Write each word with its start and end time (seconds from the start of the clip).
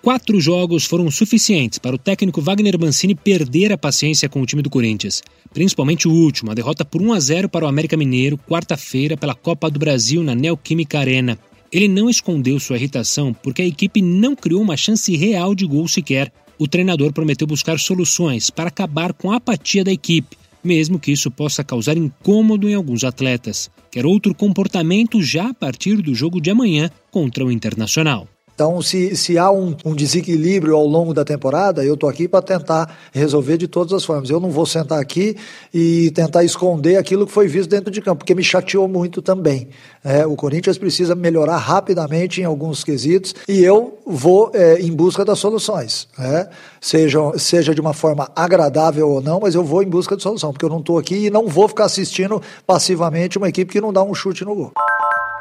Quatro 0.00 0.40
jogos 0.40 0.84
foram 0.84 1.10
suficientes 1.10 1.78
para 1.78 1.96
o 1.96 1.98
técnico 1.98 2.40
Wagner 2.40 2.78
Mancini 2.78 3.16
perder 3.16 3.72
a 3.72 3.78
paciência 3.78 4.28
com 4.28 4.40
o 4.40 4.46
time 4.46 4.62
do 4.62 4.70
Corinthians, 4.70 5.22
principalmente 5.52 6.06
o 6.06 6.12
último, 6.12 6.52
a 6.52 6.54
derrota 6.54 6.84
por 6.84 7.02
1 7.02 7.12
a 7.12 7.20
0 7.20 7.48
para 7.48 7.64
o 7.64 7.68
América 7.68 7.96
Mineiro, 7.96 8.38
quarta-feira, 8.38 9.16
pela 9.16 9.34
Copa 9.34 9.68
do 9.68 9.78
Brasil 9.78 10.22
na 10.22 10.36
Neoquímica 10.36 11.00
Arena. 11.00 11.36
Ele 11.72 11.88
não 11.88 12.08
escondeu 12.08 12.60
sua 12.60 12.76
irritação 12.76 13.34
porque 13.34 13.60
a 13.60 13.66
equipe 13.66 14.00
não 14.00 14.36
criou 14.36 14.62
uma 14.62 14.76
chance 14.76 15.14
real 15.16 15.52
de 15.52 15.66
gol 15.66 15.88
sequer. 15.88 16.32
O 16.56 16.68
treinador 16.68 17.12
prometeu 17.12 17.46
buscar 17.46 17.78
soluções 17.78 18.50
para 18.50 18.68
acabar 18.68 19.12
com 19.12 19.32
a 19.32 19.36
apatia 19.36 19.82
da 19.82 19.92
equipe, 19.92 20.36
mesmo 20.62 20.98
que 20.98 21.10
isso 21.10 21.28
possa 21.28 21.64
causar 21.64 21.96
incômodo 21.96 22.68
em 22.68 22.74
alguns 22.74 23.02
atletas. 23.02 23.68
Quer 23.90 24.06
outro 24.06 24.32
comportamento 24.32 25.20
já 25.20 25.48
a 25.48 25.54
partir 25.54 26.00
do 26.00 26.14
jogo 26.14 26.40
de 26.40 26.50
amanhã 26.50 26.88
contra 27.10 27.44
o 27.44 27.50
Internacional. 27.50 28.28
Então, 28.58 28.82
se, 28.82 29.14
se 29.14 29.38
há 29.38 29.52
um, 29.52 29.76
um 29.84 29.94
desequilíbrio 29.94 30.74
ao 30.74 30.84
longo 30.84 31.14
da 31.14 31.24
temporada, 31.24 31.84
eu 31.84 31.94
estou 31.94 32.10
aqui 32.10 32.26
para 32.26 32.42
tentar 32.42 32.92
resolver 33.12 33.56
de 33.56 33.68
todas 33.68 33.92
as 33.92 34.04
formas. 34.04 34.30
Eu 34.30 34.40
não 34.40 34.50
vou 34.50 34.66
sentar 34.66 34.98
aqui 34.98 35.36
e 35.72 36.10
tentar 36.10 36.42
esconder 36.42 36.96
aquilo 36.96 37.24
que 37.24 37.30
foi 37.30 37.46
visto 37.46 37.70
dentro 37.70 37.88
de 37.88 38.00
campo, 38.00 38.18
porque 38.18 38.34
me 38.34 38.42
chateou 38.42 38.88
muito 38.88 39.22
também. 39.22 39.68
É, 40.04 40.26
o 40.26 40.34
Corinthians 40.34 40.76
precisa 40.76 41.14
melhorar 41.14 41.58
rapidamente 41.58 42.40
em 42.40 42.44
alguns 42.44 42.82
quesitos 42.82 43.32
e 43.48 43.62
eu 43.62 43.96
vou 44.04 44.50
é, 44.52 44.80
em 44.80 44.90
busca 44.90 45.24
das 45.24 45.38
soluções. 45.38 46.08
É, 46.18 46.48
seja, 46.80 47.20
seja 47.38 47.72
de 47.72 47.80
uma 47.80 47.94
forma 47.94 48.28
agradável 48.34 49.08
ou 49.08 49.22
não, 49.22 49.38
mas 49.38 49.54
eu 49.54 49.62
vou 49.62 49.84
em 49.84 49.88
busca 49.88 50.16
de 50.16 50.22
solução, 50.24 50.50
porque 50.50 50.64
eu 50.64 50.70
não 50.70 50.80
estou 50.80 50.98
aqui 50.98 51.26
e 51.26 51.30
não 51.30 51.46
vou 51.46 51.68
ficar 51.68 51.84
assistindo 51.84 52.42
passivamente 52.66 53.38
uma 53.38 53.48
equipe 53.48 53.70
que 53.70 53.80
não 53.80 53.92
dá 53.92 54.02
um 54.02 54.12
chute 54.12 54.44
no 54.44 54.52
gol. 54.56 54.72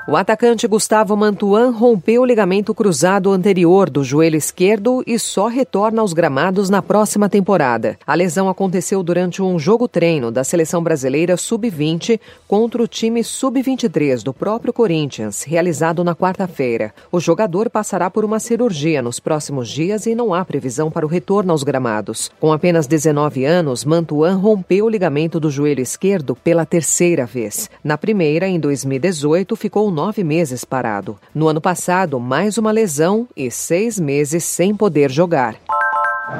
O 0.09 0.16
atacante 0.16 0.66
Gustavo 0.69 1.17
Mantuan 1.17 1.69
rompeu 1.69 2.22
o 2.22 2.25
ligamento 2.25 2.73
cruzado 2.73 3.30
anterior 3.30 3.89
do 3.89 4.05
joelho 4.05 4.38
esquerdo 4.38 5.03
e 5.05 5.19
só 5.19 5.47
retorna 5.47 6.02
aos 6.02 6.13
gramados 6.13 6.69
na 6.69 6.81
próxima 6.81 7.27
temporada. 7.27 8.00
A 8.08 8.16
lesão 8.16 8.47
aconteceu 8.47 9.03
durante 9.03 9.41
um 9.41 9.59
jogo 9.59 9.85
treino 9.85 10.31
da 10.31 10.45
seleção 10.45 10.81
brasileira 10.81 11.35
sub-20 11.35 12.22
contra 12.47 12.81
o 12.81 12.88
time 12.88 13.22
sub-23 13.22 14.23
do 14.23 14.33
próprio 14.33 14.72
Corinthians, 14.72 15.44
realizado 15.44 16.05
na 16.05 16.16
quarta-feira. 16.16 16.94
O 17.11 17.19
jogador 17.19 17.69
passará 17.69 18.09
por 18.09 18.23
uma 18.23 18.39
cirurgia 18.39 19.02
nos 19.02 19.19
próximos 19.19 19.67
dias 19.67 20.05
e 20.05 20.16
não 20.16 20.33
há 20.33 20.45
previsão 20.45 20.89
para 20.89 21.05
o 21.05 21.09
retorno 21.09 21.52
aos 21.52 21.63
gramados. 21.63 22.31
Com 22.39 22.53
apenas 22.53 22.88
19 22.88 23.44
anos, 23.44 23.83
Mantuan 23.83 24.35
rompeu 24.35 24.85
o 24.85 24.89
ligamento 24.89 25.38
do 25.38 25.52
joelho 25.52 25.81
esquerdo 25.81 26.33
pela 26.33 26.66
terceira 26.66 27.25
vez. 27.25 27.69
Na 27.83 27.97
primeira, 27.97 28.47
em 28.47 28.58
2018, 28.58 29.53
ficou 29.58 29.97
nove 29.98 30.23
meses 30.23 30.64
parado. 30.64 31.17
No 31.34 31.48
ano 31.48 31.59
passado, 31.59 32.20
mais 32.20 32.59
uma 32.59 32.70
lesão 32.70 33.28
e 33.36 33.50
seis 33.50 34.00
meses 34.00 34.44
sem 34.44 34.76
poder 34.76 35.09
jogar. 35.09 35.56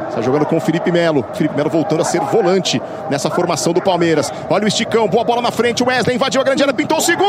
Está 0.10 0.22
jogando 0.22 0.46
com 0.46 0.58
o 0.58 0.62
Felipe 0.62 0.92
Melo. 0.92 1.26
Felipe 1.34 1.56
Melo 1.56 1.72
voltando 1.72 2.02
a 2.02 2.06
ser 2.06 2.22
volante 2.22 2.80
nessa 3.10 3.32
formação 3.32 3.74
do 3.74 3.82
Palmeiras. 3.82 4.32
Olha 4.48 4.66
o 4.66 4.68
esticão, 4.68 5.08
boa 5.08 5.24
bola 5.24 5.42
na 5.42 5.50
frente. 5.50 5.82
O 5.82 5.88
Wesley 5.88 6.18
invadiu 6.18 6.40
a 6.40 6.44
grande 6.44 6.62
área, 6.62 6.72
pintou 6.72 7.00
o 7.00 7.02
segundo! 7.02 7.24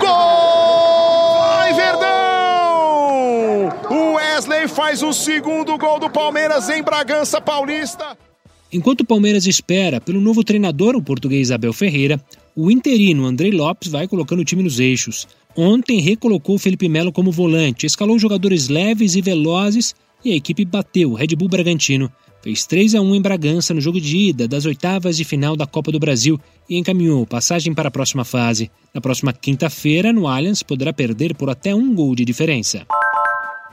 Gol! 0.00 1.42
Ai, 1.58 1.74
Verdão! 1.74 3.68
O 3.90 4.14
Wesley 4.14 4.66
faz 4.66 5.02
o 5.02 5.12
segundo 5.12 5.76
gol 5.76 6.00
do 6.00 6.08
Palmeiras 6.08 6.70
em 6.70 6.82
Bragança 6.82 7.38
Paulista. 7.38 8.16
Enquanto 8.72 9.02
o 9.02 9.06
Palmeiras 9.06 9.46
espera 9.46 10.00
pelo 10.00 10.22
novo 10.22 10.42
treinador, 10.42 10.96
o 10.96 11.02
português 11.02 11.50
Abel 11.50 11.74
Ferreira, 11.74 12.18
o 12.56 12.70
interino 12.70 13.26
Andrei 13.26 13.50
Lopes 13.50 13.92
vai 13.92 14.08
colocando 14.08 14.40
o 14.40 14.44
time 14.44 14.62
nos 14.62 14.80
eixos. 14.80 15.28
Ontem 15.54 16.00
recolocou 16.00 16.58
Felipe 16.58 16.88
Melo 16.88 17.12
como 17.12 17.30
volante, 17.30 17.84
escalou 17.84 18.18
jogadores 18.18 18.68
leves 18.68 19.14
e 19.14 19.20
velozes 19.20 19.94
e 20.24 20.32
a 20.32 20.36
equipe 20.36 20.64
bateu 20.64 21.12
o 21.12 21.14
Red 21.14 21.28
Bull 21.36 21.48
Bragantino. 21.48 22.10
Fez 22.42 22.64
3 22.64 22.94
a 22.94 23.00
1 23.00 23.14
em 23.14 23.20
Bragança 23.20 23.74
no 23.74 23.80
jogo 23.80 24.00
de 24.00 24.16
ida 24.16 24.48
das 24.48 24.64
oitavas 24.64 25.16
de 25.16 25.24
final 25.24 25.56
da 25.56 25.66
Copa 25.66 25.92
do 25.92 25.98
Brasil 25.98 26.40
e 26.68 26.78
encaminhou 26.78 27.26
passagem 27.26 27.74
para 27.74 27.88
a 27.88 27.90
próxima 27.90 28.24
fase. 28.24 28.70
Na 28.94 29.00
próxima 29.00 29.32
quinta-feira, 29.32 30.12
no 30.12 30.26
Allianz, 30.26 30.62
poderá 30.62 30.92
perder 30.92 31.34
por 31.34 31.50
até 31.50 31.74
um 31.74 31.94
gol 31.94 32.14
de 32.14 32.24
diferença. 32.24 32.86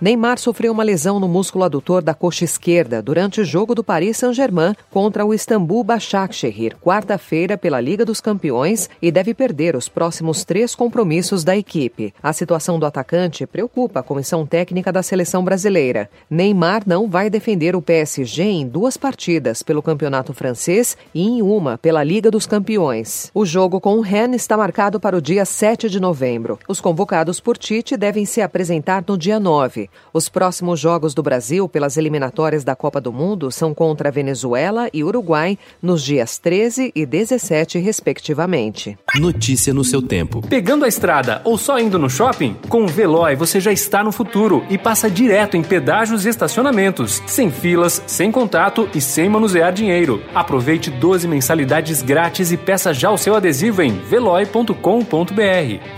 Neymar 0.03 0.37
sofreu 0.37 0.73
uma 0.73 0.83
lesão 0.83 1.17
no 1.17 1.29
músculo 1.29 1.63
adutor 1.63 2.03
da 2.03 2.13
coxa 2.13 2.43
esquerda 2.43 3.01
durante 3.01 3.39
o 3.39 3.45
jogo 3.45 3.73
do 3.73 3.85
Paris 3.85 4.17
Saint-Germain 4.17 4.75
contra 4.91 5.25
o 5.25 5.33
Istambul 5.33 5.81
Başakşehir, 5.81 6.75
quarta-feira 6.75 7.57
pela 7.57 7.79
Liga 7.79 8.03
dos 8.03 8.19
Campeões 8.19 8.89
e 9.01 9.09
deve 9.09 9.33
perder 9.33 9.77
os 9.77 9.87
próximos 9.87 10.43
três 10.43 10.75
compromissos 10.75 11.45
da 11.45 11.55
equipe. 11.55 12.13
A 12.21 12.33
situação 12.33 12.77
do 12.77 12.85
atacante 12.85 13.47
preocupa 13.47 14.01
a 14.01 14.03
comissão 14.03 14.45
técnica 14.45 14.91
da 14.91 15.01
seleção 15.01 15.41
brasileira. 15.41 16.09
Neymar 16.29 16.83
não 16.85 17.09
vai 17.09 17.29
defender 17.29 17.73
o 17.73 17.81
PSG 17.81 18.43
em 18.43 18.67
duas 18.67 18.97
partidas 18.97 19.63
pelo 19.63 19.81
Campeonato 19.81 20.33
Francês 20.33 20.97
e 21.15 21.21
em 21.25 21.41
uma 21.41 21.77
pela 21.77 22.03
Liga 22.03 22.29
dos 22.29 22.45
Campeões. 22.45 23.31
O 23.33 23.45
jogo 23.45 23.79
com 23.79 23.95
o 23.95 24.01
Rennes 24.01 24.41
está 24.41 24.57
marcado 24.57 24.99
para 24.99 25.15
o 25.15 25.21
dia 25.21 25.45
7 25.45 25.89
de 25.89 26.01
novembro. 26.01 26.59
Os 26.67 26.81
convocados 26.81 27.39
por 27.39 27.57
Tite 27.57 27.95
devem 27.95 28.25
se 28.25 28.41
apresentar 28.41 29.01
no 29.07 29.17
dia 29.17 29.39
9. 29.39 29.92
Os 30.13 30.29
próximos 30.29 30.79
jogos 30.79 31.13
do 31.13 31.23
Brasil 31.23 31.67
pelas 31.67 31.97
eliminatórias 31.97 32.63
da 32.63 32.75
Copa 32.75 33.01
do 33.01 33.11
Mundo 33.11 33.51
são 33.51 33.73
contra 33.73 34.11
Venezuela 34.11 34.89
e 34.93 35.03
Uruguai 35.03 35.57
nos 35.81 36.03
dias 36.03 36.37
13 36.37 36.91
e 36.95 37.05
17, 37.05 37.79
respectivamente. 37.79 38.97
Notícia 39.15 39.73
no 39.73 39.83
seu 39.83 40.01
tempo. 40.01 40.41
Pegando 40.47 40.85
a 40.85 40.87
estrada 40.87 41.41
ou 41.43 41.57
só 41.57 41.79
indo 41.79 41.97
no 41.97 42.09
shopping? 42.09 42.55
Com 42.69 42.83
o 42.83 42.87
Veloy 42.87 43.35
você 43.35 43.59
já 43.59 43.71
está 43.71 44.03
no 44.03 44.11
futuro 44.11 44.63
e 44.69 44.77
passa 44.77 45.09
direto 45.09 45.57
em 45.57 45.63
pedágios 45.63 46.25
e 46.25 46.29
estacionamentos, 46.29 47.21
sem 47.25 47.49
filas, 47.49 48.01
sem 48.05 48.31
contato 48.31 48.89
e 48.93 49.01
sem 49.01 49.29
manusear 49.29 49.73
dinheiro. 49.73 50.21
Aproveite 50.33 50.89
12 50.89 51.27
mensalidades 51.27 52.01
grátis 52.01 52.51
e 52.51 52.57
peça 52.57 52.93
já 52.93 53.11
o 53.11 53.17
seu 53.17 53.35
adesivo 53.35 53.81
em 53.81 53.97
veloy.com.br. 53.99 54.73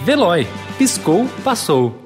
Veloy. 0.03 0.47
Piscou, 0.77 1.25
passou. 1.43 2.04